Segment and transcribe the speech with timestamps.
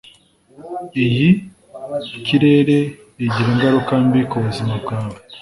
[1.05, 1.27] Iyi
[2.25, 2.77] kirere
[3.25, 5.17] igira ingaruka mbi kubuzima bwawe.